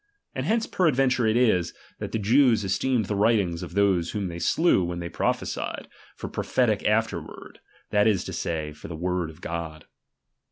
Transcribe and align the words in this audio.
And 0.33 0.47
hence 0.47 0.65
peradventure 0.65 1.27
it 1.27 1.37
is, 1.37 1.75
that 1.99 2.11
the 2.11 2.17
Jews 2.17 2.63
esteemed 2.63 3.05
the 3.05 3.15
writings 3.15 3.61
of 3.61 3.75
those 3.75 4.09
whom 4.13 4.29
they 4.29 4.39
slew 4.39 4.83
when 4.83 4.97
they 4.97 5.09
prophesied, 5.09 5.87
for 6.15 6.27
prophetic 6.27 6.83
after 6.87 7.21
ward; 7.21 7.59
that 7.91 8.07
is 8.07 8.23
to 8.23 8.33
say, 8.33 8.73
for 8.73 8.87
the 8.87 8.95
word 8.95 9.29
of 9.29 9.41
God. 9.41 9.85